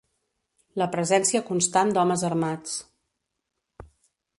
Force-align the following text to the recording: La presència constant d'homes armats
La 0.83 0.87
presència 0.95 1.43
constant 1.51 1.95
d'homes 1.99 2.27
armats 2.33 2.77